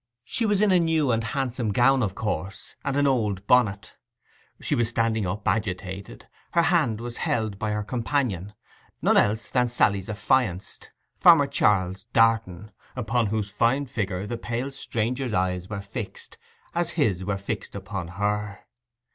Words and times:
She 0.23 0.47
was 0.47 0.61
in 0.61 0.71
a 0.71 0.79
new 0.79 1.11
and 1.11 1.23
handsome 1.23 1.71
gown, 1.71 2.01
of 2.01 2.15
course, 2.15 2.75
and 2.83 2.97
an 2.97 3.05
old 3.05 3.45
bonnet. 3.45 3.97
She 4.59 4.73
was 4.73 4.89
standing 4.89 5.27
up, 5.27 5.47
agitated; 5.47 6.27
her 6.53 6.63
hand 6.63 6.99
was 6.99 7.17
held 7.17 7.59
by 7.59 7.69
her 7.69 7.83
companion—none 7.83 9.15
else 9.17 9.47
than 9.47 9.67
Sally's 9.67 10.09
affianced, 10.09 10.89
Farmer 11.19 11.45
Charles 11.45 12.05
Darton, 12.13 12.71
upon 12.95 13.27
whose 13.27 13.51
fine 13.51 13.85
figure 13.85 14.25
the 14.25 14.39
pale 14.39 14.71
stranger's 14.71 15.33
eyes 15.33 15.69
were 15.69 15.81
fixed, 15.81 16.39
as 16.73 16.89
his 16.97 17.23
were 17.23 17.37
fixed 17.37 17.75
upon 17.75 18.07
her. 18.07 18.61